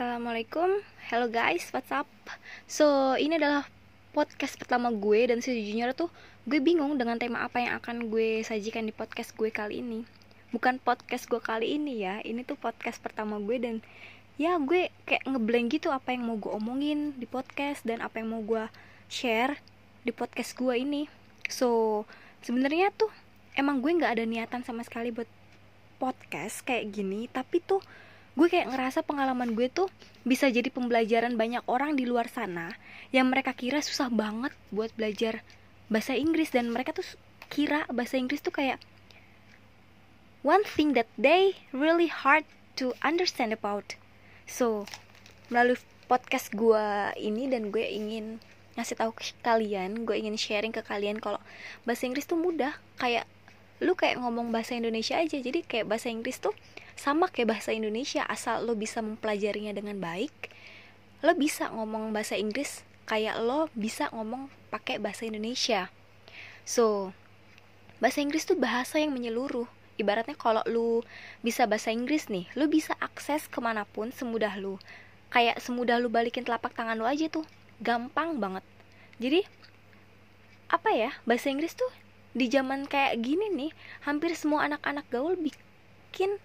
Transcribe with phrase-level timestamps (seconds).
[0.00, 0.80] Assalamualaikum,
[1.12, 2.08] hello guys, what's up?
[2.64, 3.68] So, ini adalah
[4.16, 6.08] podcast pertama gue dan sejujurnya tuh
[6.48, 10.08] gue bingung dengan tema apa yang akan gue sajikan di podcast gue kali ini.
[10.56, 13.84] Bukan podcast gue kali ini ya, ini tuh podcast pertama gue dan
[14.40, 18.32] ya gue kayak ngeblank gitu apa yang mau gue omongin di podcast dan apa yang
[18.32, 18.72] mau gue
[19.12, 19.60] share
[20.00, 21.12] di podcast gue ini.
[21.52, 22.08] So,
[22.40, 23.12] sebenarnya tuh
[23.52, 25.28] emang gue nggak ada niatan sama sekali buat
[26.00, 27.84] podcast kayak gini, tapi tuh
[28.40, 29.92] gue kayak ngerasa pengalaman gue tuh
[30.24, 32.72] bisa jadi pembelajaran banyak orang di luar sana
[33.12, 35.44] yang mereka kira susah banget buat belajar
[35.92, 37.04] bahasa Inggris dan mereka tuh
[37.52, 38.80] kira bahasa Inggris tuh kayak
[40.40, 42.48] one thing that they really hard
[42.80, 43.92] to understand about.
[44.48, 44.88] So,
[45.52, 45.76] melalui
[46.08, 48.40] podcast gue ini dan gue ingin
[48.80, 51.44] ngasih tahu ke kalian, gue ingin sharing ke kalian kalau
[51.84, 53.28] bahasa Inggris tuh mudah, kayak
[53.84, 55.36] lu kayak ngomong bahasa Indonesia aja.
[55.36, 56.56] Jadi kayak bahasa Inggris tuh
[57.00, 60.52] sama kayak bahasa Indonesia asal lo bisa mempelajarinya dengan baik
[61.24, 65.88] lo bisa ngomong bahasa Inggris kayak lo bisa ngomong pakai bahasa Indonesia.
[66.68, 67.16] So
[68.04, 69.64] bahasa Inggris tuh bahasa yang menyeluruh.
[70.00, 71.04] Ibaratnya kalau lo
[71.44, 74.76] bisa bahasa Inggris nih lo bisa akses ke mana pun semudah lo
[75.32, 77.44] kayak semudah lo balikin telapak tangan lo aja tuh
[77.80, 78.64] gampang banget.
[79.20, 79.44] Jadi
[80.68, 81.88] apa ya bahasa Inggris tuh
[82.36, 83.72] di zaman kayak gini nih
[84.04, 86.40] hampir semua anak-anak gaul bikin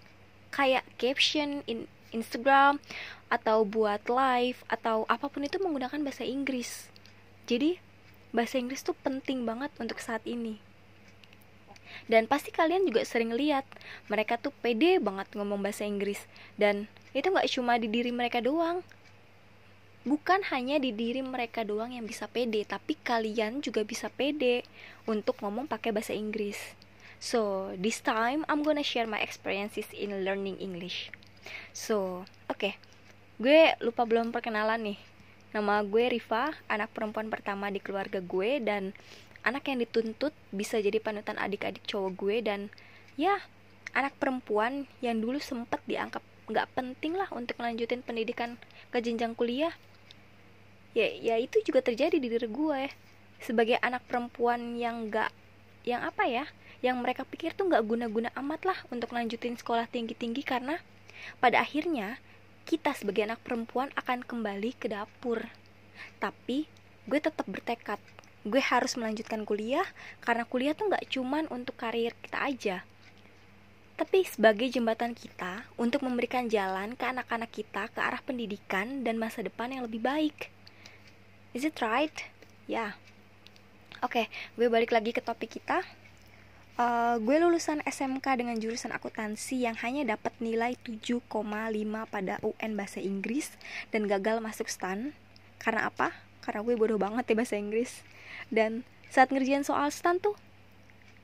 [0.56, 1.84] kayak caption in
[2.16, 2.80] Instagram
[3.28, 6.88] atau buat live atau apa pun itu menggunakan bahasa Inggris.
[7.44, 7.76] Jadi
[8.32, 10.56] bahasa Inggris tuh penting banget untuk saat ini.
[12.08, 13.68] Dan pasti kalian juga sering lihat
[14.08, 16.24] mereka tuh pede banget ngomong bahasa Inggris
[16.56, 18.80] dan itu nggak cuma di diri mereka doang.
[20.06, 24.62] Bukan hanya di diri mereka doang yang bisa pede, tapi kalian juga bisa pede
[25.02, 26.78] untuk ngomong pakai bahasa Inggris.
[27.16, 31.08] So, this time I'm gonna share my experiences in learning English.
[31.72, 32.60] So, oke.
[32.60, 32.74] Okay.
[33.36, 34.98] Gue lupa belum perkenalan nih.
[35.52, 38.96] Nama gue Riva, anak perempuan pertama di keluarga gue dan
[39.44, 42.60] anak yang dituntut bisa jadi panutan adik-adik cowok gue dan
[43.20, 43.40] ya,
[43.92, 49.72] anak perempuan yang dulu sempet dianggap nggak penting lah untuk melanjutin pendidikan ke jenjang kuliah.
[50.96, 52.88] Ya, ya itu juga terjadi di diri gue.
[53.40, 55.28] Sebagai anak perempuan yang nggak
[55.84, 56.44] yang apa ya
[56.84, 60.80] yang mereka pikir tuh nggak guna-guna amat lah untuk lanjutin sekolah tinggi-tinggi karena
[61.40, 62.20] pada akhirnya
[62.66, 65.46] kita sebagai anak perempuan akan kembali ke dapur.
[66.18, 66.66] Tapi
[67.06, 68.02] gue tetap bertekad,
[68.42, 69.86] gue harus melanjutkan kuliah
[70.20, 72.76] karena kuliah tuh nggak cuman untuk karir kita aja.
[73.96, 79.40] Tapi sebagai jembatan kita untuk memberikan jalan ke anak-anak kita ke arah pendidikan dan masa
[79.40, 80.52] depan yang lebih baik.
[81.56, 82.12] Is it right?
[82.68, 82.76] Ya.
[82.76, 82.92] Yeah.
[84.04, 85.80] Oke, okay, gue balik lagi ke topik kita
[86.76, 91.32] uh, gue lulusan SMK dengan jurusan akuntansi yang hanya dapat nilai 7,5
[92.08, 93.52] pada UN bahasa Inggris
[93.90, 95.16] dan gagal masuk STAN.
[95.60, 96.12] Karena apa?
[96.44, 98.04] Karena gue bodoh banget ya bahasa Inggris.
[98.52, 100.36] Dan saat ngerjain soal STAN tuh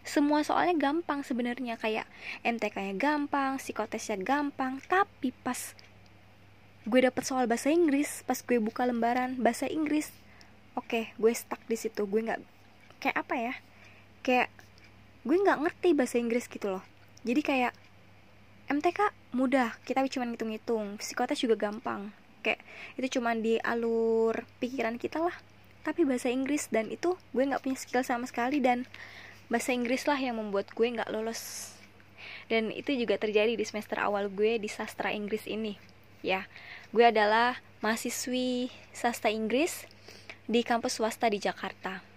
[0.02, 2.10] semua soalnya gampang sebenarnya kayak
[2.42, 5.78] MTK-nya gampang, psikotesnya gampang, tapi pas
[6.82, 10.10] gue dapet soal bahasa Inggris, pas gue buka lembaran bahasa Inggris,
[10.74, 12.02] oke, okay, gue stuck di situ.
[12.10, 12.42] Gue nggak
[12.98, 13.54] kayak apa ya?
[14.26, 14.50] Kayak
[15.22, 16.84] gue nggak ngerti bahasa Inggris gitu loh.
[17.22, 17.72] Jadi kayak
[18.66, 20.98] MTK mudah kita cuma ngitung-ngitung.
[20.98, 22.10] Psikotes juga gampang.
[22.42, 22.58] Kayak
[22.98, 25.36] itu cuma di alur pikiran kita lah.
[25.86, 28.82] Tapi bahasa Inggris dan itu gue nggak punya skill sama sekali dan
[29.46, 31.74] bahasa Inggris lah yang membuat gue nggak lolos.
[32.50, 35.78] Dan itu juga terjadi di semester awal gue di sastra Inggris ini.
[36.22, 36.50] Ya
[36.90, 39.86] gue adalah mahasiswi sastra Inggris
[40.50, 42.11] di kampus swasta di Jakarta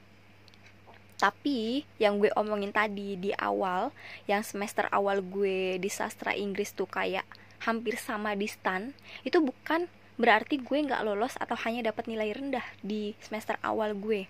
[1.16, 3.96] tapi yang gue omongin tadi di awal
[4.28, 7.24] yang semester awal gue di sastra Inggris tuh kayak
[7.64, 8.92] hampir sama di stan
[9.24, 14.28] itu bukan berarti gue nggak lolos atau hanya dapat nilai rendah di semester awal gue.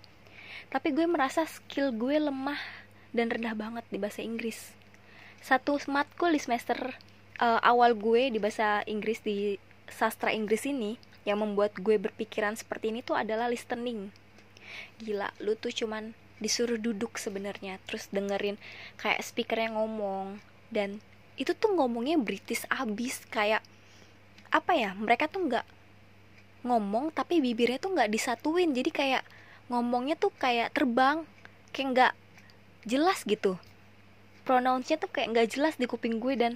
[0.66, 2.58] Tapi gue merasa skill gue lemah
[3.14, 4.74] dan rendah banget di bahasa Inggris.
[5.38, 6.98] Satu matkul di semester
[7.38, 9.54] uh, awal gue di bahasa Inggris di
[9.86, 14.10] sastra Inggris ini yang membuat gue berpikiran seperti ini tuh adalah listening.
[14.98, 18.60] Gila lu tuh cuman disuruh duduk sebenarnya terus dengerin
[19.00, 20.40] kayak speakernya ngomong.
[20.68, 21.00] Dan
[21.40, 23.64] itu tuh ngomongnya British abis kayak
[24.50, 25.66] apa ya mereka tuh nggak
[26.66, 28.72] ngomong tapi bibirnya tuh nggak disatuin.
[28.76, 29.22] Jadi kayak
[29.72, 31.24] ngomongnya tuh kayak terbang
[31.74, 32.12] kayak nggak
[32.86, 33.58] jelas gitu.
[34.46, 36.52] Pronounce-nya tuh kayak nggak jelas di kuping gue dan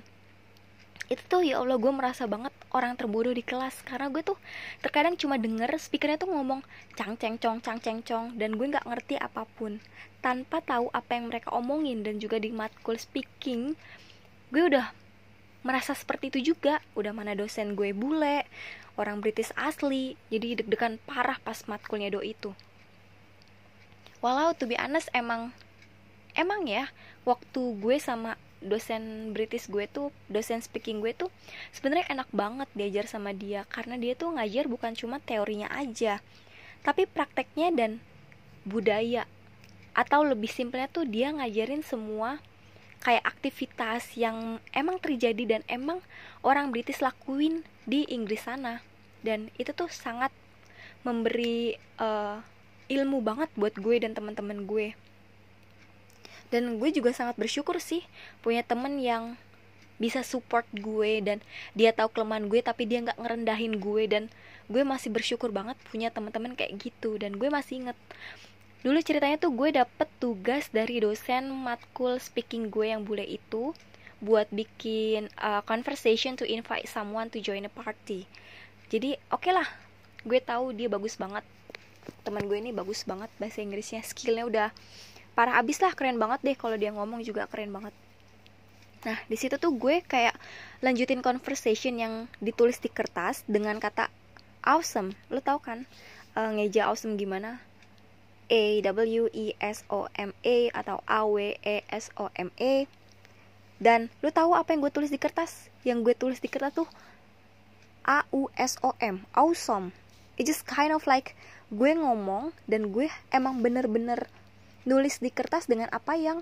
[1.08, 3.80] itu tuh ya Allah gue merasa banget orang terbodoh di kelas.
[3.86, 4.36] Karena gue tuh
[4.84, 6.60] terkadang cuma denger speakernya tuh ngomong
[6.98, 8.36] cang ceng cong cang ceng cong.
[8.36, 9.80] Dan gue nggak ngerti apa pun.
[10.20, 13.78] Tanpa tahu apa yang mereka omongin dan juga di matkul speaking
[14.50, 14.92] gue udah
[15.62, 16.82] merasa seperti itu juga.
[16.98, 18.44] Udah mana dosen gue bule
[19.00, 20.18] orang British asli.
[20.28, 22.52] Jadi deg-degan parah pas matkulnya do itu.
[24.20, 25.56] Walau to be honest emang
[26.36, 26.92] emang ya
[27.24, 31.32] waktu gue sama dosen British gue tuh dosen speaking gue tuh
[31.72, 33.64] sebenarnya enak banget diajar sama dia.
[33.68, 36.20] Karena dia tuh ngajar bukan cuma teorinya aja
[36.80, 37.90] tapi prakteknya dan
[38.64, 39.28] budaya.
[39.92, 42.40] Atau lebih simpelnya tuh dia ngajarin semua
[43.00, 46.04] kayak aktivitas yang emang terjadi dan emang
[46.44, 48.84] orang British lakuin di Inggris sana.
[49.20, 50.32] Dan itu tuh sangat
[51.04, 52.40] memberi uh,
[52.88, 54.92] ilmu banget buat gue dan teman-teman gue
[56.50, 58.02] dan gue juga sangat bersyukur sih
[58.42, 59.38] punya temen yang
[60.00, 61.44] bisa support gue dan
[61.76, 64.02] dia tahu kelemahan gue tapi dia nggak ngerendahin gue.
[64.08, 64.24] Dan
[64.66, 67.20] gue masih bersyukur banget punya teman-teman kayak gitu.
[67.20, 67.98] Dan gue masih inget
[68.80, 73.76] dulu ceritanya tuh gue dapet tugas dari dosen matkul speaking gue yang bule itu
[74.24, 78.24] buat bikin uh, conversation to invite someone to join a party.
[78.88, 79.68] Jadi oke okay lah
[80.24, 81.44] gue tahu dia bagus banget.
[82.24, 84.68] Teman gue ini bagus banget bahasa Inggrisnya skillnya udah
[85.40, 87.96] parah abis lah keren banget deh kalau dia ngomong juga keren banget.
[89.08, 90.36] Nah di situ tuh gue kayak
[90.84, 94.12] lanjutin conversation yang ditulis di kertas dengan kata
[94.60, 95.16] awesome.
[95.32, 95.88] Lo tau kan
[96.36, 97.56] uh, ngeja awesome gimana?
[98.52, 102.84] A W E S O M A atau A W E S O M A.
[103.80, 105.72] Dan lu tahu apa yang gue tulis di kertas?
[105.88, 106.88] Yang gue tulis di kertas tuh
[108.04, 109.96] A U S O M awesome.
[110.36, 111.32] It just kind of like
[111.72, 114.28] gue ngomong dan gue emang bener-bener
[114.88, 116.40] nulis di kertas dengan apa yang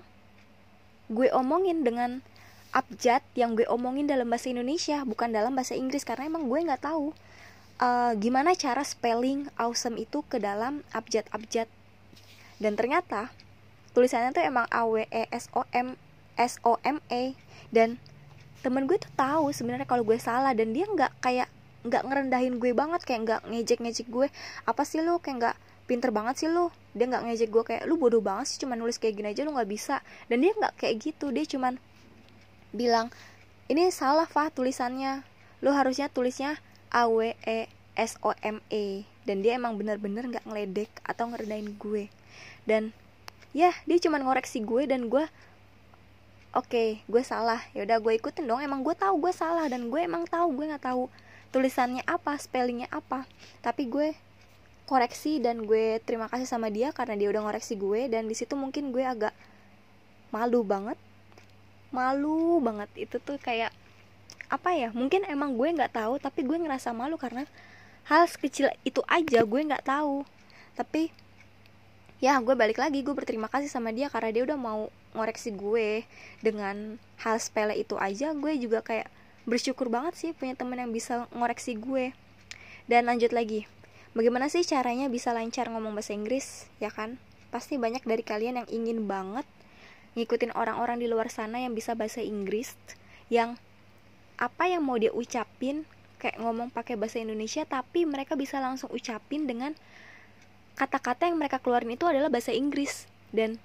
[1.09, 2.21] gue omongin dengan
[2.69, 6.85] abjad yang gue omongin dalam bahasa Indonesia bukan dalam bahasa Inggris karena emang gue nggak
[6.85, 7.11] tahu
[7.81, 11.65] uh, gimana cara spelling awesome itu ke dalam abjad-abjad.
[12.59, 13.31] Dan ternyata
[13.95, 15.95] tulisannya tuh emang A W E S O M
[16.35, 17.33] S O M E
[17.71, 17.97] dan
[18.59, 21.47] temen gue tuh tahu sebenarnya kalau gue salah dan dia nggak kayak
[21.87, 24.27] nggak ngerendahin gue banget kayak nggak ngejek ngejek gue
[24.67, 25.57] apa sih lo kayak nggak
[25.89, 28.97] pinter banget sih lo dia nggak ngejek gue kayak lu bodoh banget sih cuma nulis
[28.97, 30.01] kayak gini aja lu nggak bisa.
[30.25, 31.77] Dan dia nggak kayak gitu dia cuman
[32.73, 33.13] bilang
[33.69, 35.21] ini salah Fah tulisannya.
[35.61, 36.57] Lu harusnya tulisnya
[36.89, 39.05] A W E S O M E.
[39.25, 42.09] Dan dia emang bener-bener nggak -bener ngeledek atau ngerendahin gue.
[42.65, 42.89] Dan
[43.53, 45.25] ya dia cuma ngoreksi gue dan gue
[46.57, 47.61] oke okay, gue salah.
[47.77, 48.65] Ya udah gue ikutin dong.
[48.65, 51.05] Emang gue tahu gue salah dan gue emang tahu gue nggak tahu
[51.53, 53.29] tulisannya apa spellingnya apa.
[53.61, 54.17] Tapi gue
[54.89, 58.57] koreksi dan gue terima kasih sama dia karena dia udah ngoreksi gue dan di situ
[58.57, 59.37] mungkin gue agak
[60.33, 60.97] malu banget.
[61.93, 62.89] Malu banget.
[62.97, 63.69] Itu tuh kayak
[64.49, 67.45] apa ya mungkin emang gue nggak tahu tapi gue ngerasa malu karena
[68.09, 70.25] hal sekecil itu aja gue nggak tahu.
[70.73, 71.13] Tapi
[72.17, 76.01] ya gue balik lagi gue berterima kasih sama dia karena dia udah mau ngoreksi gue
[76.41, 78.33] dengan hal sepele itu aja.
[78.33, 79.05] Gue juga kayak
[79.45, 82.09] bersyukur banget sih punya temen yang bisa ngoreksi gue.
[82.89, 83.69] Dan lanjut lagi
[84.19, 87.15] bagaimana sih caranya bisa lancar ngomong bahasa Inggris ya kan?
[87.55, 89.47] Pasti banyak dari kalian yang ingin banget
[90.19, 92.75] ngikutin orang-orang di luar sana yang bisa bahasa Inggris
[93.31, 93.55] yang
[94.35, 95.87] apa yang mau dia ucapin
[96.19, 99.71] kayak ngomong pakai bahasa Indonesia tapi mereka bisa langsung ucapin dengan
[100.75, 103.07] kata-kata yang mereka keluarin itu adalah bahasa Inggris.
[103.31, 103.55] Dan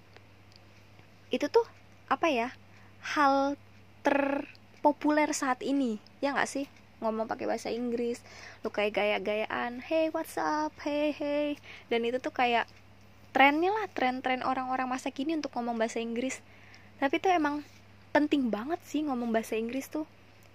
[1.35, 1.67] itu tuh
[2.07, 2.55] apa ya
[3.03, 3.59] hal
[4.07, 6.71] terpopuler saat ini ya nggak sih
[7.03, 8.23] ngomong pakai bahasa Inggris
[8.63, 10.75] lu kayak gaya-gayaan hey what's up?
[10.83, 11.59] Hey hey.
[11.91, 12.67] Dan itu tuh kayak
[13.35, 16.39] trennya lah tren-tren orang-orang masa kini untuk ngomong bahasa Inggris.
[17.03, 17.67] Tapi tuh emang
[18.15, 20.07] penting banget sih ngomong bahasa Inggris tuh.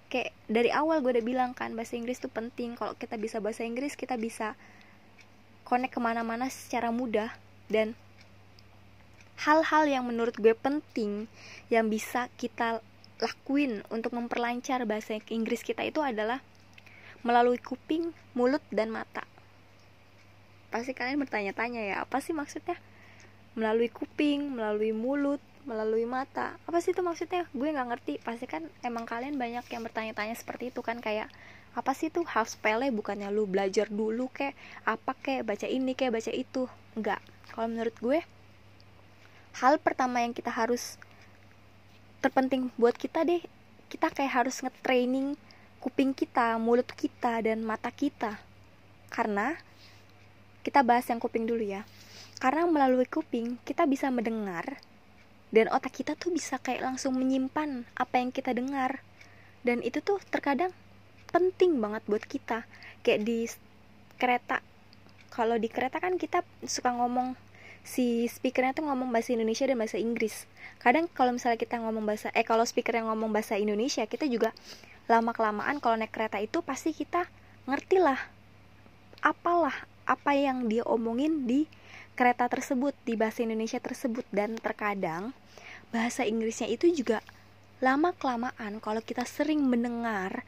[0.08, 2.80] Kayak dari awal gue udah bilang kan bahasa Inggris tuh penting.
[2.80, 4.56] Kalau kita bisa bahasa Inggris kita bisa
[5.68, 7.36] connect ke mana-mana secara mudah.
[7.68, 7.94] Dan
[9.44, 11.28] hal-hal yang menurut gue penting
[11.68, 12.80] yang bisa kita
[13.20, 16.40] lakuin untuk memperlancar bahasa Inggris kita itu adalah
[17.22, 19.28] melalui kuping, mulut, dan mata.
[20.72, 22.80] Pasti kalian bertanya-tanya ya, apa sih maksudnya?
[23.60, 26.56] Melalui kuping, melalui mulut, melalui mata.
[26.64, 27.52] Apa sih itu maksudnya?
[27.52, 28.14] Gue nggak ngerti.
[28.24, 31.28] Pasti kan emang kalian banyak yang bertanya-tanya seperti itu kan kayak
[31.78, 34.58] apa sih tuh hal sepele bukannya lu belajar dulu kek
[34.90, 36.66] apa kek baca ini kek baca itu
[36.98, 37.22] enggak
[37.54, 38.20] kalau menurut gue
[39.62, 40.98] hal pertama yang kita harus
[42.20, 43.44] terpenting buat kita deh.
[43.90, 45.40] Kita kayak harus nge-training
[45.80, 48.38] kuping kita mulut kita dan mata kita.
[49.10, 49.56] Karena
[50.62, 51.88] kita bahas yang kuping dulu ya.
[52.40, 54.80] Karena melalui kuping kita bisa mendengar
[55.50, 59.02] dan otak kita tuh bisa kayak langsung menyimpan apa yang kita dengar.
[59.66, 60.72] Dan itu tuh terkadang
[61.32, 62.64] penting banget buat kita.
[63.02, 63.48] Kayak di
[64.20, 64.62] kereta.
[65.32, 67.34] Kalau di kereta kan kita suka ngomong
[67.90, 70.46] si speakernya tuh ngomong bahasa Indonesia dan bahasa Inggris.
[70.78, 74.54] Kadang kalau misalnya kita ngomong bahasa eh kalau speaker yang ngomong bahasa Indonesia kita juga
[75.10, 77.26] lama kelamaan kalau naik kereta itu pasti kita
[77.66, 78.22] ngerti lah
[79.26, 79.74] apalah
[80.06, 81.66] apa yang dia omongin di
[82.14, 84.22] kereta tersebut di bahasa Indonesia tersebut.
[84.30, 85.34] Dan terkadang
[85.90, 87.26] bahasa Inggrisnya itu juga
[87.82, 90.46] lama kelamaan kalau kita sering mendengar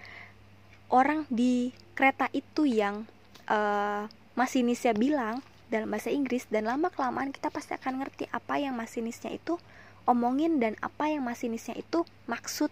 [0.94, 3.10] orang di kereta itu yang
[3.50, 4.06] uh,
[4.38, 9.32] masinisnya bilang dalam bahasa Inggris dan lama kelamaan kita pasti akan ngerti apa yang masinisnya
[9.32, 9.56] itu
[10.04, 12.70] omongin dan apa yang masinisnya itu maksud.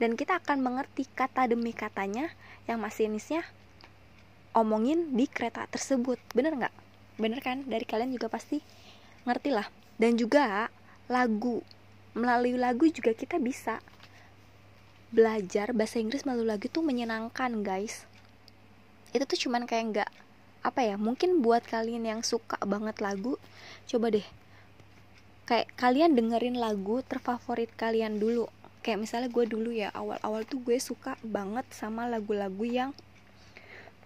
[0.00, 2.32] Dan kita akan mengerti kata demi katanya
[2.64, 3.44] yang masinisnya
[4.56, 6.16] omongin di kereta tersebut.
[6.32, 6.74] Bener nggak?
[7.20, 7.68] Bener kan?
[7.68, 8.64] Dari kalian juga pasti
[9.28, 9.68] ngerti lah
[10.00, 10.72] dan juga
[11.12, 11.60] lagu.
[12.16, 13.84] Melalui lagu juga kita bisa
[15.12, 18.08] belajar bahasa Inggris melalui lagu tuh menyenangkan guys.
[19.12, 20.10] Itu tuh cuman kayak nggak
[20.66, 23.38] apa ya mungkin buat kalian yang suka banget lagu
[23.86, 24.26] coba deh.
[25.46, 28.50] Kayak kalian dengerin lagu terfavorit kalian dulu.
[28.82, 32.90] Kayak misalnya gue dulu ya awal-awal tuh gue suka banget sama lagu-lagu yang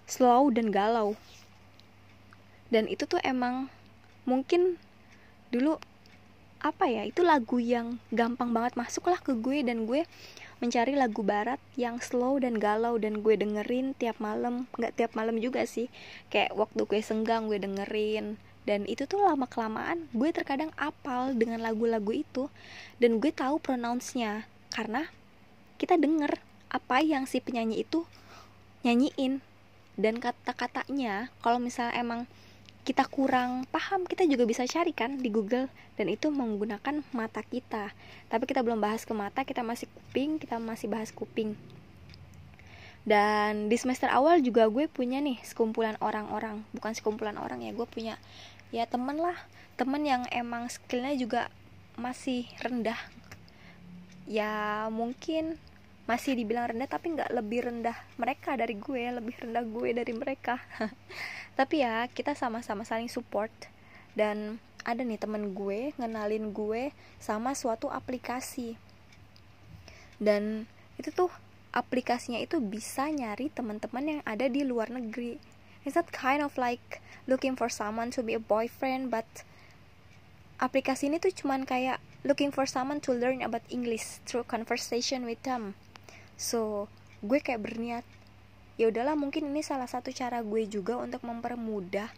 [0.04, 1.16] slow dan galau.
[2.68, 3.72] Dan itu tuh emang
[4.28, 4.76] mungkin
[5.48, 5.80] dulu
[6.60, 10.04] apa ya itu lagu yang gampang banget masuklah ke gue dan gue
[10.60, 14.68] mencari lagu barat yang slow dan galau dan gue dengerin tiap malam.
[14.76, 15.88] Nggak tiap malam juga sih.
[16.28, 18.36] Kayak waktu gue senggang gue dengerin.
[18.68, 22.52] Dan itu tuh lama kelamaan gue terkadang apal dengan lagu-lagu itu.
[23.00, 24.44] Dan gue tahu pronounce-nya.
[24.70, 25.08] Karena
[25.80, 26.38] kita denger
[26.68, 28.04] apa yang si penyanyi itu
[28.84, 29.40] nyanyiin.
[29.96, 32.20] Dan kata-katanya kalau misalnya emang
[32.80, 35.68] kita kurang paham kita juga bisa cari kan di Google
[36.00, 37.92] dan itu menggunakan mata kita.
[38.32, 41.54] Tapi kita belum bahas ke mata kita masih kuping kita masih bahas kuping.
[43.04, 46.64] Dan di semester awal juga gue punya nih sekumpulan orang-orang.
[46.76, 48.16] Bukan sekumpulan orang ya gue punya
[48.72, 49.36] ya temen lah.
[49.76, 51.48] Temen yang emang skillnya juga
[51.96, 52.98] masih rendah.
[54.24, 55.60] Ya mungkin
[56.10, 60.58] masih dibilang rendah tapi nggak lebih rendah mereka dari gue lebih rendah gue dari mereka.
[61.58, 63.54] Tapi ya kita sama-sama saling support.
[64.18, 66.90] Dan ada nih temen gue ngenalin gue
[67.22, 68.74] sama suatu aplikasi.
[70.18, 70.66] Dan
[70.98, 71.30] itu tuh
[71.70, 75.38] aplikasinya itu bisa nyari teman-teman yang ada di luar negeri.
[75.86, 76.98] Is that kind of like
[77.30, 79.46] looking for someone to be a boyfriend but
[80.58, 85.38] aplikasi ini tuh cuman kayak looking for someone to learn about English through conversation with
[85.46, 85.78] them
[86.40, 86.88] so
[87.20, 88.04] gue kayak berniat
[88.80, 92.08] ya udahlah mungkin ini salah satu cara gue juga untuk mempermudah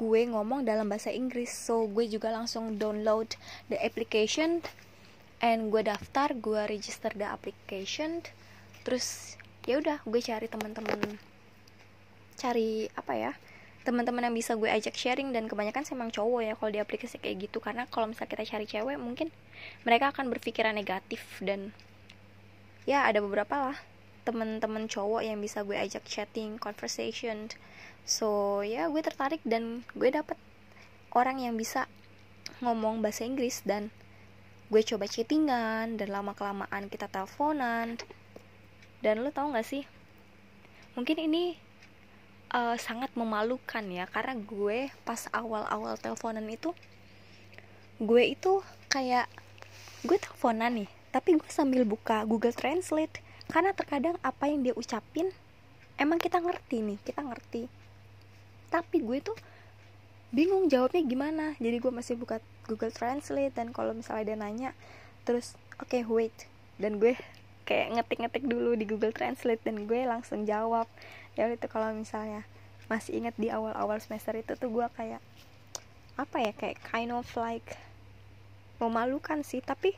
[0.00, 1.52] gue ngomong dalam bahasa Inggris.
[1.52, 3.36] So gue juga langsung download
[3.68, 4.64] the application
[5.44, 8.24] and gue daftar gue register the application.
[8.80, 9.36] Terus
[9.68, 11.20] ya udah gue cari teman-teman
[12.40, 13.32] cari apa ya
[13.84, 15.36] teman-teman yang bisa gue ajak sharing.
[15.36, 17.60] Dan kebanyakan sih emang cowok ya kalau di aplikasi kayak gitu.
[17.60, 19.28] Karena kalau misalnya kita cari cewek mungkin
[19.84, 21.76] mereka akan berpikiran negatif dan
[22.90, 23.78] ya ada beberapa lah
[24.26, 27.46] teman-teman cowok yang bisa gue ajak chatting conversation.
[28.02, 30.34] So ya gue tertarik dan gue dapet
[31.14, 31.86] orang yang bisa
[32.58, 33.94] ngomong bahasa Inggris dan
[34.74, 37.94] gue coba chattingan dan lama kelamaan kita teleponan.
[39.00, 39.86] Dan lo tau gak sih?
[40.98, 41.54] Mungkin ini
[42.50, 46.74] uh, sangat memalukan ya karena gue pas awal-awal teleponan itu
[48.02, 49.30] gue itu kayak
[50.02, 53.18] gue teleponan nih tapi gue sambil buka Google Translate
[53.50, 55.34] karena terkadang apa yang dia ucapin
[55.98, 57.66] emang kita ngerti nih kita ngerti.
[58.70, 59.34] Tapi gue tuh
[60.30, 62.38] bingung jawabnya gimana jadi gue masih buka
[62.70, 64.70] Google Translate dan kalau misalnya dia nanya
[65.26, 66.34] terus oke okay, wait.
[66.78, 67.18] Dan gue
[67.66, 70.86] kayak ngetik-ngetik dulu di Google Translate dan gue langsung jawab.
[71.34, 72.46] Ya itu kalau misalnya
[72.86, 75.22] masih ingat di awal-awal semester itu tuh gue kayak
[76.18, 77.78] apa ya kayak kind of like
[78.78, 79.58] memalukan sih.
[79.58, 79.94] Tapi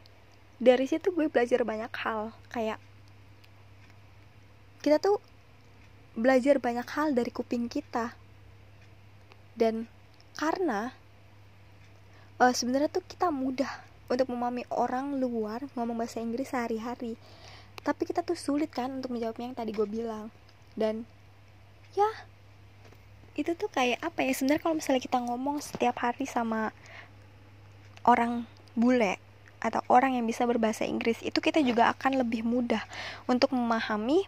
[0.63, 2.31] dari situ gue belajar banyak hal.
[2.55, 2.79] Kayak
[4.79, 5.19] kita tuh
[6.15, 8.15] belajar banyak hal dari kuping kita.
[9.59, 9.91] Dan
[10.39, 10.95] karena
[12.39, 17.19] uh, sebenarnya tuh kita mudah untuk memahami orang luar ngomong bahasa Inggris sehari-hari.
[17.83, 20.31] Tapi kita tuh sulit kan untuk menjawabnya yang tadi gue bilang.
[20.79, 21.03] Dan
[21.99, 22.07] ya
[23.35, 26.71] itu tuh kayak apa ya sebenarnya kalau misalnya kita ngomong setiap hari sama
[28.05, 29.32] orang bule
[29.63, 32.83] atau orang yang bisa berbahasa Inggris itu kita juga akan lebih mudah
[33.31, 34.27] untuk memahami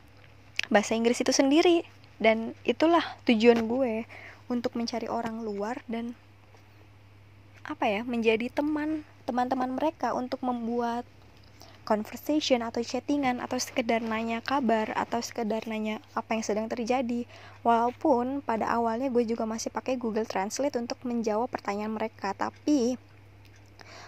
[0.71, 1.83] bahasa Inggris itu sendiri.
[2.15, 4.07] Dan itulah tujuan gue
[4.47, 6.15] untuk mencari orang luar dan
[7.67, 11.03] apa ya menjadi teman teman-teman mereka untuk membuat
[11.85, 17.29] conversation atau chattingan atau sekedar nanya kabar atau sekedar nanya apa yang sedang terjadi.
[17.61, 22.97] Walaupun pada awalnya gue juga masih pakai Google Translate untuk menjawab pertanyaan mereka tapi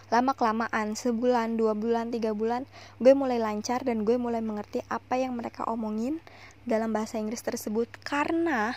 [0.08, 2.64] lama kelamaan sebulan dua bulan tiga bulan
[3.02, 6.22] gue mulai lancar dan gue mulai mengerti apa yang mereka omongin
[6.66, 7.86] dalam bahasa Inggris tersebut.
[8.02, 8.74] Karena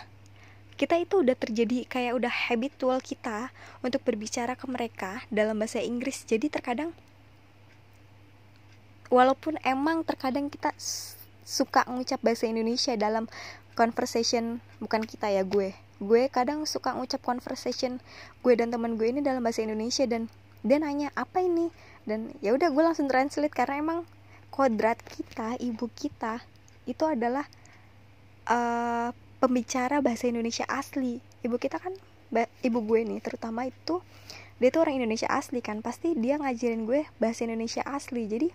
[0.78, 3.52] kita itu udah terjadi kayak udah habitual kita
[3.84, 6.24] untuk berbicara ke mereka dalam bahasa Inggris.
[6.24, 6.96] Jadi terkadang
[9.12, 10.72] walaupun emang terkadang kita
[11.44, 13.26] suka ngucap bahasa Indonesia dalam
[13.74, 15.76] conversation bukan kita ya gue.
[16.00, 18.00] Gue kadang suka ngucap conversation
[18.40, 21.72] gue dan teman gue ini dalam bahasa Indonesia dan dia nanya apa ini?
[22.04, 24.00] Dan ya udah gue langsung translate karena emang
[24.50, 26.42] kodrat kita ibu kita
[26.84, 27.46] itu adalah
[28.50, 31.22] uh, pembicara bahasa Indonesia asli.
[31.40, 31.96] Ibu kita kan
[32.62, 34.04] ibu gue nih terutama itu
[34.60, 35.80] dia tuh orang Indonesia asli kan.
[35.80, 38.28] Pasti dia ngajarin gue bahasa Indonesia asli.
[38.28, 38.48] Jadi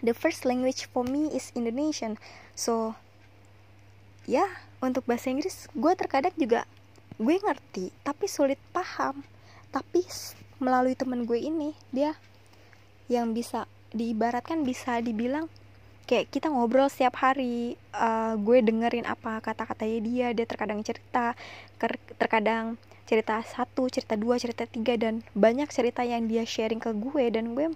[0.00, 2.16] the first language for me is Indonesian.
[2.56, 2.96] So
[4.24, 4.48] ya
[4.80, 6.64] untuk bahasa Inggris gue terkadang juga
[7.20, 9.20] gue ngerti tapi sulit paham.
[9.72, 10.04] Tapi
[10.62, 12.14] melalui temen gue ini dia
[13.10, 15.50] yang bisa diibaratkan bisa dibilang
[16.06, 21.34] kayak kita ngobrol setiap hari uh, gue dengerin apa kata-katanya dia dia terkadang cerita
[22.16, 27.24] terkadang cerita satu cerita dua cerita tiga dan banyak cerita yang dia sharing ke gue
[27.34, 27.74] dan gue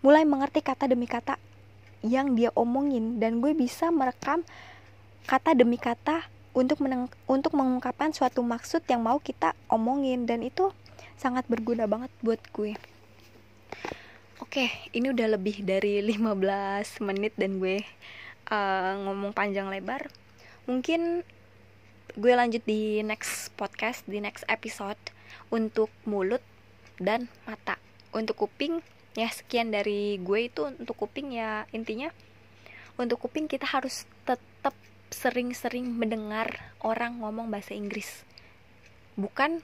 [0.00, 1.36] mulai mengerti kata demi kata
[2.04, 4.44] yang dia omongin dan gue bisa merekam
[5.24, 6.78] kata demi kata untuk
[7.24, 10.70] untuk mengungkapkan suatu maksud yang mau kita omongin dan itu
[11.18, 12.74] sangat berguna banget buat gue.
[14.42, 17.82] Oke, ini udah lebih dari 15 menit dan gue
[18.50, 20.10] uh, ngomong panjang lebar.
[20.66, 21.22] Mungkin
[22.14, 24.98] gue lanjut di next podcast, di next episode
[25.50, 26.42] untuk mulut
[27.02, 27.78] dan mata.
[28.14, 28.78] Untuk kuping
[29.14, 32.10] ya sekian dari gue itu untuk kuping ya intinya
[32.98, 34.74] untuk kuping kita harus tetap
[35.14, 38.26] sering-sering mendengar orang ngomong bahasa Inggris
[39.14, 39.62] bukan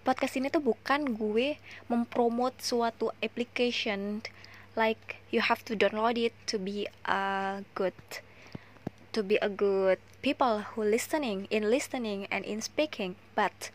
[0.00, 4.24] podcast ini tuh bukan gue mempromot suatu application
[4.78, 7.96] like you have to download it to be a good
[9.10, 13.18] to be a good people who listening in listening and in speaking.
[13.34, 13.74] But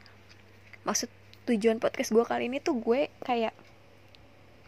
[0.88, 1.12] maksud
[1.46, 3.54] tujuan podcast gue kali ini tuh gue kayak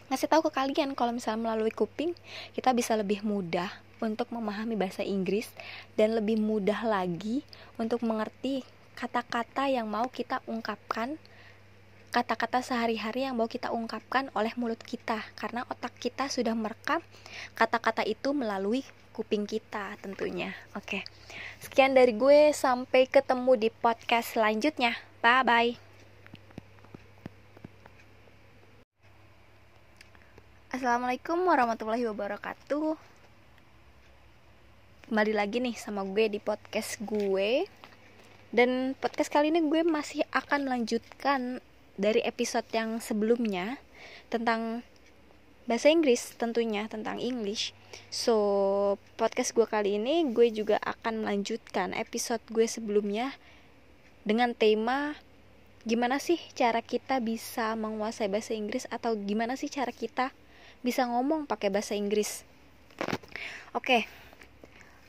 [0.07, 2.15] ngasih tahu ke kalian kalau misalnya melalui kuping
[2.55, 5.49] kita bisa lebih mudah untuk memahami bahasa Inggris
[5.97, 7.41] dan lebih mudah lagi
[7.81, 8.61] untuk mengerti
[8.93, 11.17] kata-kata yang mau kita ungkapkan
[12.17, 15.21] kata-kata sehari-hari yang mau kita ungkapkan oleh mulut kita.
[15.37, 16.97] Karena otak kita sudah merekam
[17.53, 18.81] kata-kata itu melalui
[19.13, 20.57] kuping kita tentunya.
[20.73, 21.05] Oke.
[21.61, 24.97] Sekian dari gue sampai ketemu di podcast selanjutnya.
[25.21, 25.71] Bye bye
[30.73, 32.97] Assalamualaikum warahmatullahi wabarakatuh.
[35.05, 37.69] Kembali lagi nih sama gue di podcast gue.
[38.49, 41.61] Dan podcast kali ini gue masih akan melanjutkan
[41.97, 43.81] dari episode yang sebelumnya
[44.31, 44.85] Tentang
[45.67, 47.75] bahasa Inggris tentunya, tentang English
[48.13, 48.35] So,
[49.19, 53.35] podcast gue kali ini gue juga akan melanjutkan episode gue sebelumnya
[54.23, 55.17] Dengan tema
[55.87, 60.35] gimana sih cara kita bisa menguasai bahasa Inggris atau gimana sih cara kita
[60.83, 62.43] bisa ngomong pakai bahasa Inggris.
[63.71, 64.01] Oke, okay.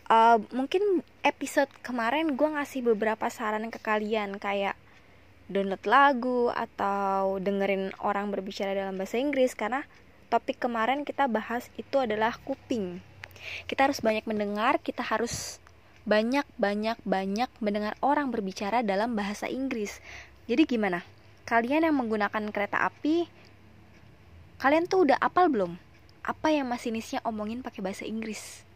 [0.06, 4.78] uh, mungkin episode kemarin gue ngasih beberapa saran ke kalian kayak
[5.48, 9.84] download lagu atau dengerin orang berbicara dalam bahasa Inggris karena
[10.28, 13.00] topik kemarin kita bahas itu adalah kuping.
[13.64, 15.58] Kita harus banyak mendengar, kita harus
[16.08, 20.00] banyak banyak banyak mendengar orang berbicara dalam bahasa Inggris.
[20.48, 21.04] Jadi gimana?
[21.48, 23.28] Kalian yang menggunakan kereta api
[24.58, 25.78] kalian tuh udah apal belum
[26.26, 28.66] apa yang masinisnya omongin pakai bahasa Inggris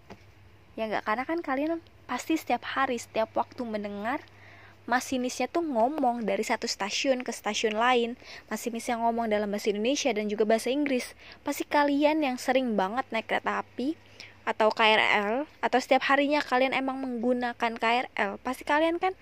[0.78, 4.22] ya nggak karena kan kalian pasti setiap hari setiap waktu mendengar
[4.84, 8.18] masinisnya tuh ngomong dari satu stasiun ke stasiun lain
[8.50, 11.14] masinisnya ngomong dalam bahasa Indonesia dan juga bahasa Inggris
[11.46, 13.94] pasti kalian yang sering banget naik kereta api
[14.42, 19.14] atau KRL atau setiap harinya kalian emang menggunakan KRL pasti kalian kan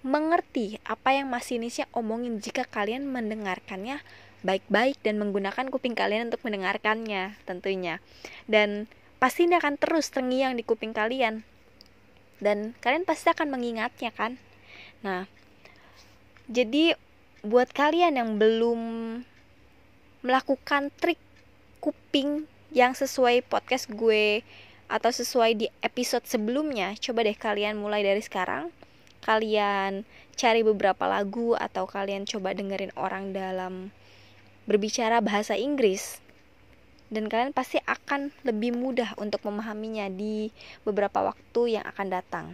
[0.00, 4.00] mengerti apa yang masinisnya omongin jika kalian mendengarkannya
[4.40, 8.00] baik-baik dan menggunakan kuping kalian untuk mendengarkannya tentunya.
[8.48, 8.88] Dan
[9.20, 11.44] pasti ini akan terus terngiang di kuping kalian.
[12.40, 14.40] Dan kalian pasti akan mengingatnya kan?
[15.00, 15.24] Nah,
[16.50, 16.98] jadi
[17.40, 18.80] buat kalian yang belum
[20.20, 21.16] melakukan trik
[21.80, 24.44] kuping yang sesuai podcast gue
[24.90, 28.68] atau sesuai di episode sebelumnya, coba deh kalian mulai dari sekarang.
[29.24, 30.04] Kalian
[30.36, 33.92] cari beberapa lagu atau kalian coba dengerin orang dalam
[34.64, 36.20] berbicara bahasa Inggris
[37.10, 40.48] dan kalian pasti akan lebih mudah untuk memahaminya di
[40.86, 42.46] beberapa waktu yang akan datang.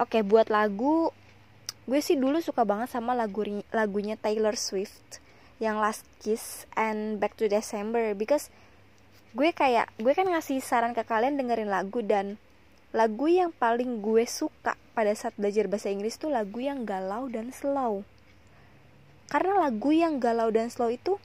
[0.00, 1.12] Oke, buat lagu
[1.90, 3.42] gue sih dulu suka banget sama lagu
[3.74, 5.18] lagunya Taylor Swift
[5.58, 8.14] yang Last Kiss and Back to December.
[8.14, 8.46] Because
[9.34, 12.38] gue kayak gue kan ngasih saran ke kalian dengerin lagu dan
[12.94, 17.50] lagu yang paling gue suka pada saat belajar bahasa Inggris tuh lagu yang galau dan
[17.50, 18.06] slow.
[19.26, 21.18] Karena lagu yang galau dan slow itu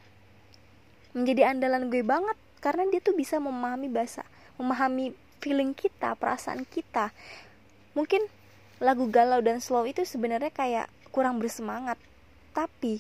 [1.14, 4.26] menjadi andalan gue banget karena dia tuh bisa memahami bahasa
[4.58, 5.14] memahami
[5.46, 7.14] feeling kita perasaan kita.
[7.94, 8.26] Mungkin
[8.84, 11.96] lagu galau dan slow itu sebenarnya kayak kurang bersemangat.
[12.52, 13.00] Tapi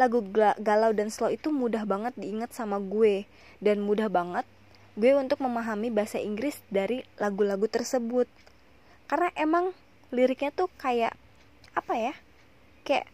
[0.00, 0.24] lagu
[0.60, 3.28] galau dan slow itu mudah banget diingat sama gue.
[3.62, 4.48] Dan mudah banget
[4.96, 8.28] gue untuk memahami bahasa Inggris dari lagu-lagu tersebut.
[9.08, 9.76] Karena emang
[10.12, 11.16] liriknya tuh kayak
[11.72, 12.14] apa ya
[12.84, 13.08] kayak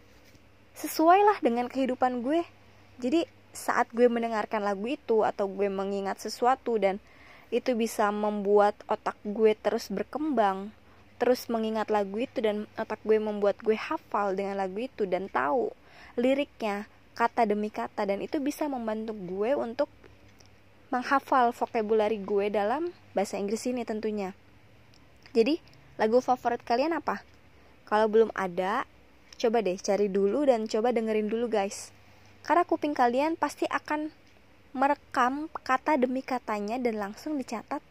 [0.75, 2.43] sesuai lah dengan kehidupan gue.
[2.99, 7.01] Jadi saat gue mendengarkan lagu itu atau gue mengingat sesuatu dan
[7.49, 10.69] itu bisa membuat otak gue terus berkembang
[11.19, 15.69] terus mengingat lagu itu dan otak gue membuat gue hafal dengan lagu itu dan tahu
[16.15, 16.87] liriknya
[17.19, 19.91] kata demi kata dan itu bisa membantu gue untuk
[20.89, 24.33] menghafal vocabulary gue dalam bahasa Inggris ini tentunya.
[25.37, 25.61] Jadi,
[26.01, 27.21] lagu favorit kalian apa?
[27.85, 28.89] Kalau belum ada,
[29.37, 31.93] coba deh cari dulu dan coba dengerin dulu guys.
[32.41, 34.09] Karena kuping kalian pasti akan
[34.73, 37.81] merekam kata demi katanya dan langsung dicatat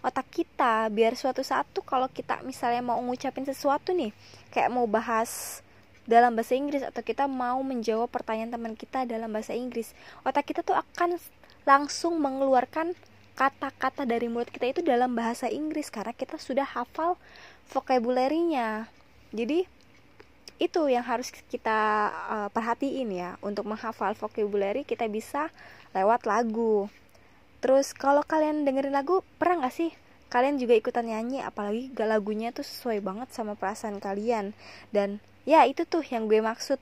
[0.00, 4.14] otak kita biar suatu saat tuh kalau kita misalnya mau ngucapin sesuatu nih
[4.54, 5.60] kayak mau bahas
[6.08, 9.92] dalam bahasa Inggris atau kita mau menjawab pertanyaan teman kita dalam bahasa Inggris
[10.24, 11.20] otak kita tuh akan
[11.68, 12.96] langsung mengeluarkan
[13.38, 17.14] kata-kata dari mulut kita itu dalam bahasa Inggris karena kita sudah hafal
[17.70, 18.90] vocabulary-nya.
[19.30, 19.62] Jadi
[20.58, 23.30] itu yang harus kita uh, perhatiin ya.
[23.38, 25.54] Untuk menghafal vocabulary kita bisa
[25.94, 26.90] lewat lagu
[27.58, 29.90] Terus kalau kalian dengerin lagu, pernah gak sih
[30.28, 31.42] kalian juga ikutan nyanyi?
[31.42, 34.54] Apalagi gak lagunya tuh sesuai banget sama perasaan kalian.
[34.94, 35.18] Dan
[35.48, 36.78] ya itu tuh yang gue maksud.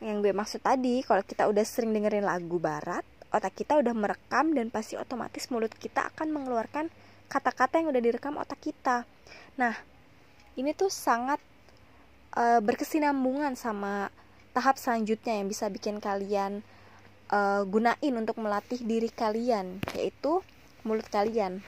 [0.00, 4.52] Yang gue maksud tadi kalau kita udah sering dengerin lagu barat otak kita udah merekam
[4.52, 6.90] dan pasti otomatis mulut kita akan mengeluarkan
[7.30, 9.06] kata-kata yang udah direkam otak kita.
[9.54, 9.74] Nah
[10.58, 11.38] ini tuh sangat
[12.34, 14.10] uh, berkesinambungan sama
[14.50, 16.66] tahap selanjutnya yang bisa bikin kalian
[17.30, 20.42] uh, gunain untuk melatih diri kalian yaitu
[20.82, 21.62] mulut kalian.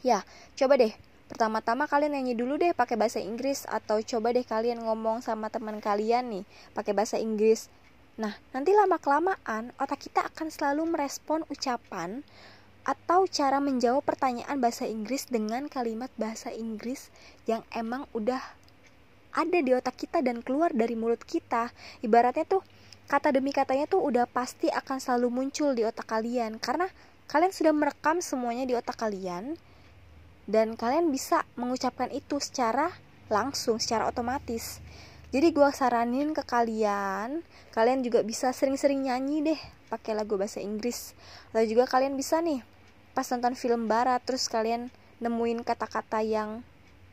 [0.00, 0.22] Ya
[0.54, 0.94] coba deh.
[1.28, 5.76] Pertama-tama kalian nyanyi dulu deh pakai bahasa Inggris atau coba deh kalian ngomong sama teman
[5.76, 7.68] kalian nih pakai bahasa Inggris.
[8.16, 12.24] Nah nanti lama kelamaan otak kita akan selalu merespon ucapan
[12.88, 17.12] atau cara menjawab pertanyaan bahasa Inggris dengan kalimat bahasa Inggris
[17.44, 18.40] yang emang udah
[19.36, 21.68] ada di otak kita dan keluar dari mulut kita.
[22.00, 22.64] Ibaratnya tuh
[23.08, 26.92] kata demi katanya tuh udah pasti akan selalu muncul di otak kalian karena
[27.24, 29.56] kalian sudah merekam semuanya di otak kalian
[30.44, 32.88] dan kalian bisa mengucapkan itu secara
[33.28, 34.80] langsung, secara otomatis.
[35.28, 37.44] Jadi gue saranin ke kalian,
[37.76, 39.60] kalian juga bisa sering-sering nyanyi deh
[39.92, 41.12] pakai lagu bahasa Inggris.
[41.52, 42.64] Lalu juga kalian bisa nih
[43.18, 46.62] pas nonton film barat terus kalian nemuin kata-kata yang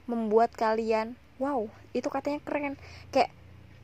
[0.06, 1.66] membuat kalian wow
[1.98, 2.78] itu katanya keren
[3.10, 3.34] kayak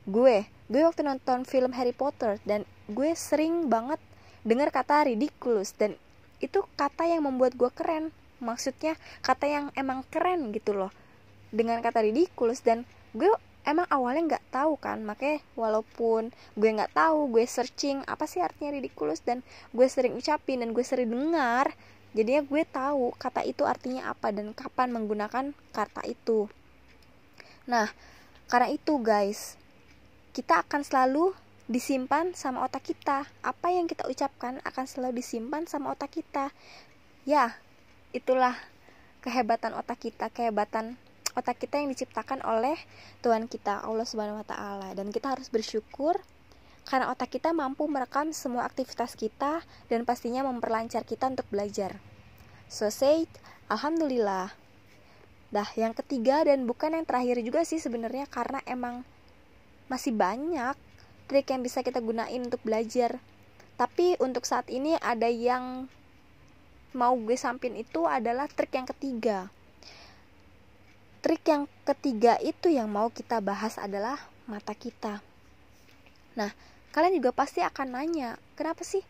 [0.06, 3.98] gue gue waktu nonton film Harry Potter dan gue sering banget
[4.42, 5.94] dengar kata ridiculous dan
[6.42, 8.10] itu kata yang membuat gue keren.
[8.42, 10.90] Maksudnya kata yang emang keren gitu loh.
[11.54, 12.82] Dengan kata ridiculous dan
[13.14, 13.30] gue
[13.62, 14.98] emang awalnya nggak tahu kan.
[15.06, 20.58] Makanya walaupun gue nggak tahu gue searching apa sih artinya ridiculous dan gue sering ucapin
[20.66, 21.70] dan gue sering dengar
[22.12, 26.50] jadinya gue tahu kata itu artinya apa dan kapan menggunakan kata itu.
[27.70, 27.88] Nah
[28.50, 29.56] karena itu guys
[30.32, 31.36] kita akan selalu
[31.68, 33.28] disimpan sama otak kita.
[33.44, 36.50] Apa yang kita ucapkan akan selalu disimpan sama otak kita.
[37.28, 37.56] Ya,
[38.16, 38.56] itulah
[39.20, 40.96] kehebatan otak kita, kehebatan
[41.36, 42.76] otak kita yang diciptakan oleh
[43.20, 44.88] Tuhan kita, Allah Subhanahu wa taala.
[44.96, 46.16] Dan kita harus bersyukur
[46.82, 52.00] karena otak kita mampu merekam semua aktivitas kita dan pastinya memperlancar kita untuk belajar.
[52.66, 53.28] So say,
[53.68, 54.56] alhamdulillah.
[55.52, 59.04] Dah, yang ketiga dan bukan yang terakhir juga sih sebenarnya karena emang
[59.86, 60.74] masih banyak
[61.26, 63.18] trik yang bisa kita gunain untuk belajar.
[63.80, 65.88] Tapi untuk saat ini ada yang
[66.92, 69.48] mau gue sampin itu adalah trik yang ketiga.
[71.24, 75.24] Trik yang ketiga itu yang mau kita bahas adalah mata kita.
[76.36, 76.52] Nah
[76.92, 79.00] kalian juga pasti akan nanya kenapa sih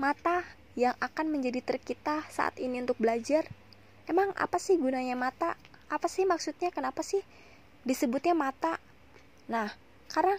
[0.00, 0.40] mata
[0.78, 3.44] yang akan menjadi trik kita saat ini untuk belajar?
[4.08, 5.60] Emang apa sih gunanya mata?
[5.92, 6.72] Apa sih maksudnya?
[6.72, 7.20] Kenapa sih
[7.84, 8.80] disebutnya mata?
[9.50, 10.36] Nah karena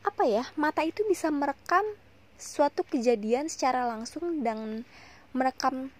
[0.00, 1.84] apa ya mata itu bisa merekam
[2.40, 4.84] suatu kejadian secara langsung dan
[5.36, 5.92] merekam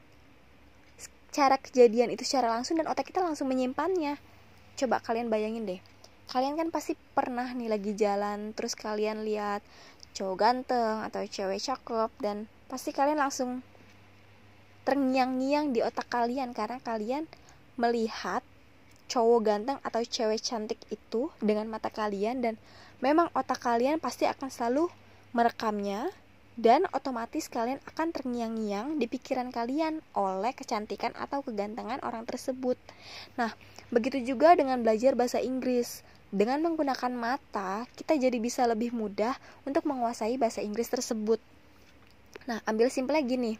[1.30, 4.18] cara kejadian itu secara langsung dan otak kita langsung menyimpannya.
[4.74, 5.80] Coba kalian bayangin deh
[6.30, 9.66] kalian kan pasti pernah nih lagi jalan terus kalian lihat
[10.14, 13.66] cowok ganteng atau cewek cakep dan pasti kalian langsung
[14.86, 17.26] terngiang-ngiang di otak kalian karena kalian
[17.74, 18.46] melihat
[19.10, 22.54] cowok ganteng atau cewek cantik itu dengan mata kalian dan
[23.02, 24.86] memang otak kalian pasti akan selalu
[25.34, 26.14] merekamnya
[26.60, 32.76] dan otomatis kalian akan terngiang-ngiang di pikiran kalian oleh kecantikan atau kegantengan orang tersebut.
[33.40, 33.56] Nah,
[33.88, 36.04] begitu juga dengan belajar bahasa Inggris.
[36.30, 39.34] Dengan menggunakan mata, kita jadi bisa lebih mudah
[39.66, 41.42] untuk menguasai bahasa Inggris tersebut.
[42.46, 43.52] Nah, ambil simpelnya gini.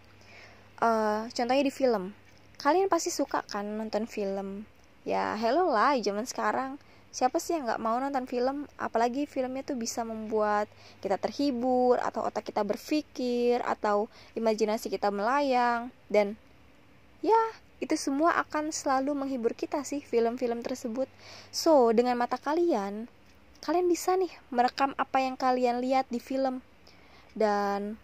[0.79, 2.15] Uh, contohnya di film.
[2.61, 4.69] Kalian pasti suka kan nonton film.
[5.01, 6.77] Ya, hello lah zaman sekarang.
[7.09, 8.69] Siapa sih yang nggak mau nonton film?
[8.77, 10.69] Apalagi filmnya tuh bisa membuat
[11.01, 15.89] kita terhibur atau otak kita berpikir atau imajinasi kita melayang.
[16.13, 16.37] Dan
[17.25, 17.41] ya
[17.81, 21.09] itu semua akan selalu menghibur kita sih film-film tersebut.
[21.49, 23.09] So dengan mata kalian
[23.65, 26.61] kalian bisa nih merekam apa yang kalian lihat di film.
[27.33, 27.97] Dan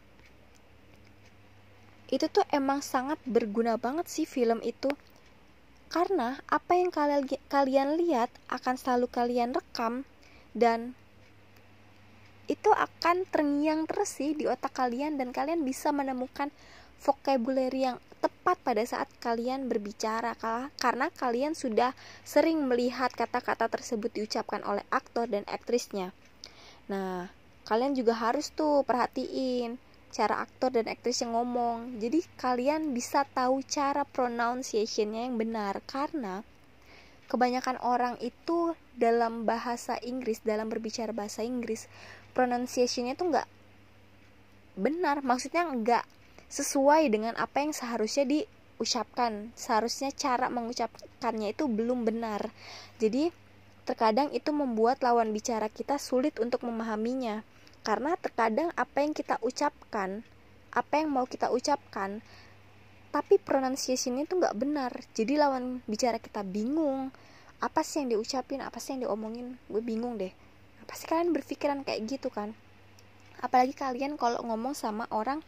[2.08, 4.88] itu tuh emang sangat berguna banget sih film itu
[5.86, 6.90] karena apa yang
[7.48, 10.02] kalian lihat akan selalu kalian rekam
[10.52, 10.98] dan
[12.46, 16.50] itu akan terngiang terus sih di otak kalian dan kalian bisa menemukan
[17.02, 20.34] vocabulary yang tepat pada saat kalian berbicara
[20.80, 26.14] karena kalian sudah sering melihat kata-kata tersebut diucapkan oleh aktor dan aktrisnya.
[26.86, 27.28] Nah,
[27.66, 29.76] kalian juga harus tuh perhatiin
[30.16, 32.00] cara aktor dan aktris yang ngomong.
[32.00, 36.40] Jadi kalian bisa tahu cara pronunciationnya yang benar karena
[37.28, 41.84] kebanyakan orang itu dalam bahasa Inggris, dalam berbicara bahasa Inggris,
[42.32, 43.48] pronunciationnya itu nggak
[44.80, 45.20] benar.
[45.20, 46.04] Maksudnya nggak
[46.48, 49.52] sesuai dengan apa yang seharusnya diucapkan.
[49.52, 52.48] Seharusnya cara mengucapkannya itu belum benar.
[52.96, 53.28] Jadi
[53.84, 57.44] terkadang itu membuat lawan bicara kita sulit untuk memahaminya
[57.86, 60.26] karena terkadang apa yang kita ucapkan
[60.74, 62.18] apa yang mau kita ucapkan
[63.16, 64.92] tapi pronunciation itu nggak benar.
[65.16, 67.08] Jadi lawan bicara kita bingung.
[67.64, 68.60] Apa sih yang diucapin?
[68.60, 69.56] Apa sih yang diomongin?
[69.72, 70.28] Gue bingung deh.
[70.84, 72.52] Apa sih kalian berpikiran kayak gitu kan?
[73.40, 75.40] Apalagi kalian kalau ngomong sama orang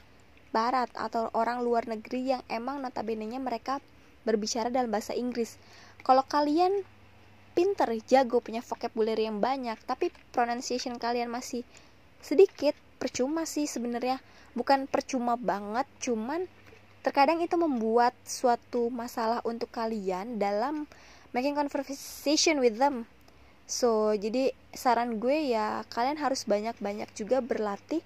[0.49, 3.85] barat atau orang luar negeri yang emang notabene-nya mereka
[4.25, 5.61] berbicara dalam bahasa Inggris.
[6.01, 6.73] Kalau kalian
[7.53, 11.69] pinter jago punya vocabulary yang banyak tapi pronunciation kalian masih
[12.23, 14.19] sedikit percuma sih sebenarnya.
[14.59, 16.51] Bukan percuma banget cuman
[17.07, 20.91] terkadang itu membuat suatu masalah untuk kalian dalam
[21.31, 23.07] making conversation with them.
[23.69, 28.01] So jadi saran gue ya kalian harus banyak-banyak juga berlatih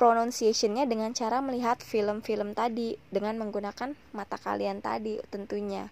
[0.00, 5.90] pronunciationnya dengan cara melihat film-film tadi dengan menggunakan mata kalian tadi tentunya.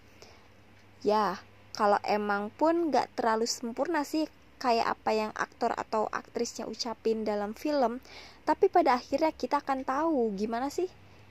[1.05, 1.39] Ya
[1.75, 4.27] kalau emang pun gak terlalu sempurna sih
[4.61, 8.05] kayak apa yang aktor atau aktrisnya ucapin dalam film,
[8.45, 10.87] tapi pada akhirnya kita akan tahu gimana sih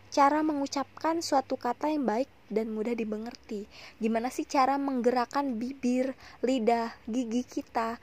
[0.10, 3.70] cara mengucapkan suatu kata yang baik dan mudah dimengerti.
[4.02, 8.02] Gimana sih cara menggerakkan bibir, lidah, gigi kita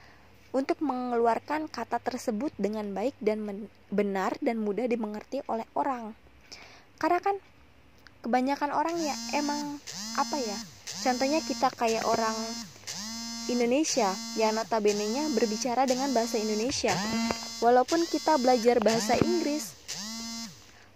[0.55, 3.43] untuk mengeluarkan kata tersebut dengan baik dan
[3.91, 6.15] benar dan mudah dimengerti oleh orang.
[6.97, 7.37] Karena kan
[8.23, 9.83] kebanyakan orang ya emang
[10.17, 10.59] apa ya?
[11.03, 12.35] Contohnya kita kayak orang
[13.47, 16.91] Indonesia yang notabene-nya berbicara dengan bahasa Indonesia.
[17.63, 19.71] Walaupun kita belajar bahasa Inggris,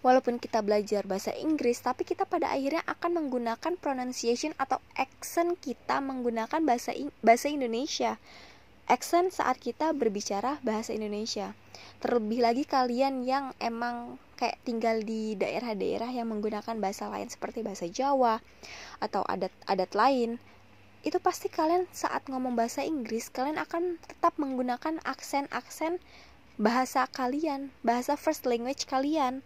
[0.03, 6.03] walaupun kita belajar bahasa Inggris, tapi kita pada akhirnya akan menggunakan pronunciation atau accent kita
[6.03, 6.91] menggunakan bahasa
[7.23, 8.19] bahasa Indonesia.
[8.91, 11.55] Accent saat kita berbicara bahasa Indonesia.
[12.03, 17.87] Terlebih lagi kalian yang emang kayak tinggal di daerah-daerah yang menggunakan bahasa lain seperti bahasa
[17.87, 18.43] Jawa
[18.99, 20.41] atau adat-adat lain
[21.01, 25.97] itu pasti kalian saat ngomong bahasa Inggris kalian akan tetap menggunakan aksen-aksen
[26.61, 29.41] bahasa kalian, bahasa first language kalian.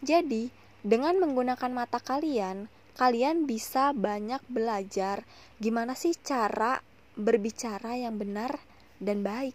[0.00, 0.48] Jadi,
[0.80, 5.28] dengan menggunakan mata kalian, kalian bisa banyak belajar
[5.60, 6.80] gimana sih cara
[7.12, 8.56] berbicara yang benar
[8.96, 9.52] dan baik.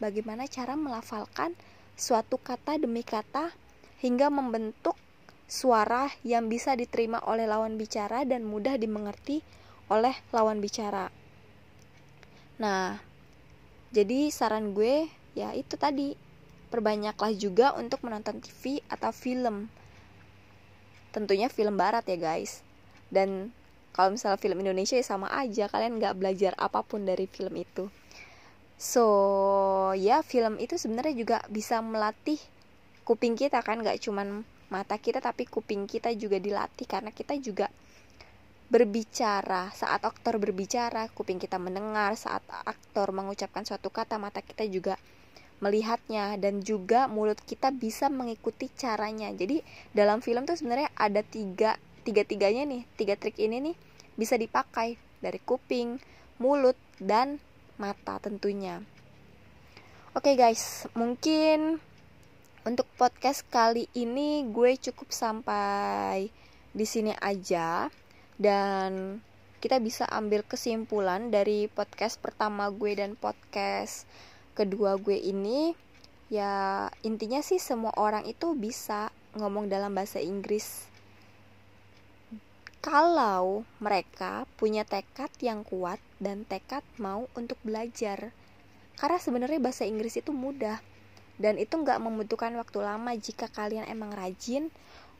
[0.00, 1.52] Bagaimana cara melafalkan
[1.92, 3.52] suatu kata demi kata
[4.00, 4.96] hingga membentuk
[5.44, 9.44] suara yang bisa diterima oleh lawan bicara dan mudah dimengerti
[9.88, 11.08] oleh lawan bicara.
[12.60, 13.00] Nah,
[13.88, 16.12] jadi saran gue ya itu tadi
[16.68, 19.72] perbanyaklah juga untuk menonton TV atau film.
[21.10, 22.60] Tentunya film barat ya guys.
[23.08, 23.50] Dan
[23.96, 27.88] kalau misalnya film Indonesia ya sama aja kalian nggak belajar apa pun dari film itu.
[28.78, 29.04] So
[29.96, 32.38] ya film itu sebenarnya juga bisa melatih
[33.02, 37.72] kuping kita kan nggak cuman mata kita tapi kuping kita juga dilatih karena kita juga
[38.68, 45.00] berbicara, saat aktor berbicara, kuping kita mendengar, saat aktor mengucapkan suatu kata, mata kita juga
[45.64, 46.36] melihatnya.
[46.36, 49.32] Dan juga mulut kita bisa mengikuti caranya.
[49.32, 49.64] Jadi
[49.96, 52.82] dalam film tuh sebenarnya ada tiga tiga tiganya nih.
[52.96, 53.76] Tiga trik ini nih
[54.14, 55.00] bisa dipakai.
[55.18, 55.98] Dari kuping
[56.38, 57.42] mulut dan
[57.74, 58.84] mata tentunya.
[60.14, 60.86] Oke okay guys.
[60.94, 61.82] Mungkin
[62.68, 66.28] untuk podcast kali ini gue cukup sampai
[66.76, 67.88] di sini aja
[68.38, 69.18] dan
[69.58, 74.06] kita bisa ambil kesimpulan dari podcast pertama gue dan podcast
[74.54, 75.74] kedua gue ini
[76.30, 80.86] ya intinya sih semua orang itu bisa ngomong dalam bahasa Inggris.
[82.78, 88.30] Kalau mereka punya tekad yang kuat dan tekad mau untuk belajar.
[88.98, 90.78] Karena sebenarnya bahasa Inggris itu mudah.
[91.38, 94.70] Dan itu nggak membutuhkan waktu lama jika kalian emang rajin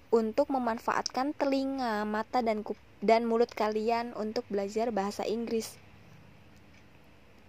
[0.09, 2.65] untuk memanfaatkan telinga, mata dan
[2.99, 5.77] dan mulut kalian untuk belajar bahasa Inggris.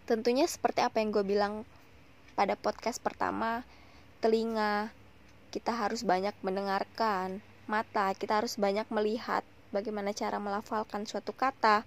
[0.05, 1.63] Tentunya seperti apa yang gue bilang
[2.39, 3.67] pada podcast pertama
[4.23, 4.95] telinga
[5.51, 9.43] kita harus banyak mendengarkan mata kita harus banyak melihat
[9.75, 11.83] bagaimana cara melafalkan suatu kata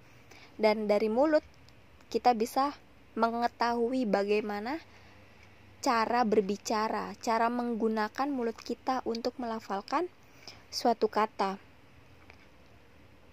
[0.61, 1.41] dan dari mulut
[2.13, 2.71] kita bisa
[3.17, 4.77] mengetahui bagaimana
[5.81, 10.05] cara berbicara cara menggunakan mulut kita untuk melafalkan
[10.73, 11.61] suatu kata.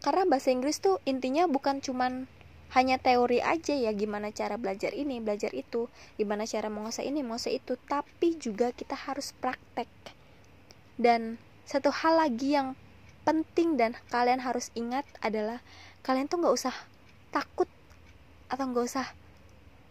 [0.04, 2.28] Karena bahasa Inggris tuh intinya bukan cuman
[2.70, 7.58] hanya teori aja ya gimana cara belajar ini belajar itu gimana cara menguasai ini menguasai
[7.58, 9.88] itu tapi juga kita harus praktek.
[11.00, 12.78] Dan satu hal lagi yang
[13.24, 15.60] penting dan kalian harus ingat adalah
[16.06, 16.76] kalian tuh nggak usah
[17.34, 17.68] takut
[18.48, 19.06] atau nggak usah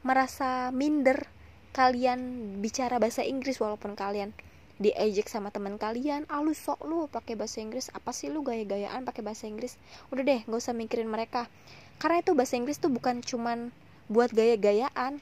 [0.01, 1.27] merasa minder
[1.75, 2.19] kalian
[2.63, 4.33] bicara bahasa Inggris walaupun kalian
[4.79, 9.19] diejek sama teman kalian ah sok lu pakai bahasa Inggris apa sih lu gaya-gayaan pakai
[9.19, 9.75] bahasa Inggris?
[10.07, 11.51] Udah deh nggak usah mikirin mereka.
[11.99, 13.75] Karena itu bahasa Inggris tuh bukan cuman
[14.07, 15.19] buat gaya-gayaan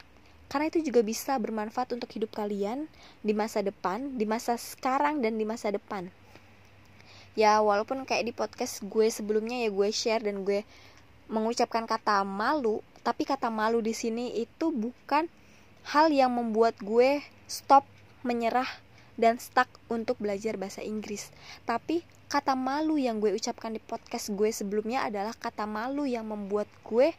[0.48, 2.88] karena itu juga bisa bermanfaat untuk hidup kalian
[3.20, 6.08] di masa depan di masa sekarang dan di masa depan.
[7.34, 10.62] Ya walaupun kayak di podcast gue sebelumnya ya gue share dan gue
[11.28, 15.26] mengucapkan kata malu tapi kata malu di sini itu bukan
[15.92, 17.84] hal yang membuat gue stop
[18.22, 18.68] menyerah
[19.18, 21.28] dan stuck untuk belajar bahasa Inggris.
[21.66, 26.70] Tapi kata malu yang gue ucapkan di podcast gue sebelumnya adalah kata malu yang membuat
[26.86, 27.12] gue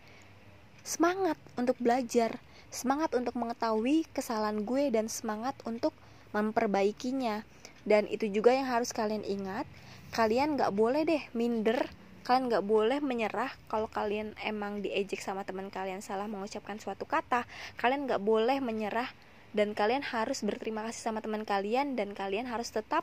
[0.81, 2.39] semangat untuk belajar,
[2.71, 5.91] semangat untuk mengetahui kesalahan gue dan semangat untuk
[6.31, 7.43] memperbaikinya.
[7.83, 9.67] Dan itu juga yang harus kalian ingat,
[10.15, 11.85] kalian gak boleh deh minder
[12.29, 17.49] kalian gak boleh menyerah kalau kalian emang diejek sama teman kalian salah mengucapkan suatu kata
[17.81, 19.09] kalian gak boleh menyerah
[19.51, 23.01] dan kalian harus berterima kasih sama teman kalian dan kalian harus tetap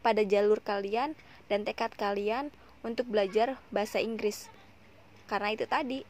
[0.00, 1.18] pada jalur kalian
[1.50, 4.48] dan tekad kalian untuk belajar bahasa Inggris.
[5.28, 6.02] Karena itu tadi,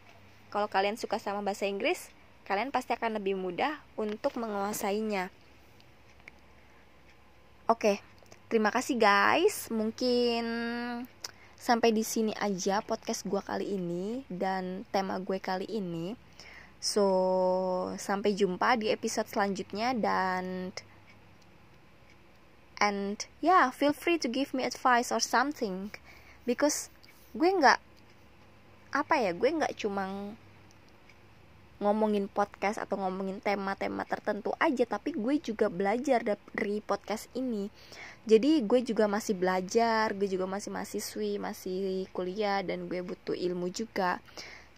[0.53, 2.13] kalau kalian suka sama bahasa Inggris,
[2.47, 5.31] kalian pasti akan lebih mudah untuk menguasainya.
[7.71, 8.03] Oke,
[8.51, 9.71] terima kasih guys.
[9.71, 10.45] Mungkin
[11.55, 16.19] sampai di sini aja podcast gue kali ini dan tema gue kali ini.
[16.81, 17.05] So,
[18.01, 20.73] sampai jumpa di episode selanjutnya dan
[22.81, 25.93] and yeah, feel free to give me advice or something.
[26.49, 26.89] Because
[27.37, 27.77] gue nggak
[28.97, 30.33] apa ya, gue nggak cuma
[31.81, 37.69] ngomongin podcast atau ngomongin tema-tema tertentu aja tapi gue juga belajar dari podcast ini.
[38.25, 43.69] Jadi gue juga masih belajar gue juga masih mahasiswi masih kuliah dan gue butuh ilmu
[43.69, 44.21] juga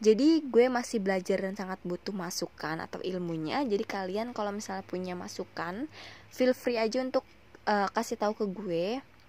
[0.02, 3.62] jadi gue masih belajar dan sangat butuh masukan atau ilmunya.
[3.62, 5.86] Jadi kalian kalau misalnya punya masukan
[6.26, 7.22] feel free aja untuk
[7.70, 8.86] uh, kasih tahu ke gue.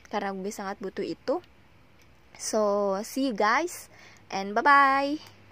[0.10, 1.46] Karena gue sangat butuh itu.
[2.42, 3.94] So see you guys
[4.34, 5.43] and bye bye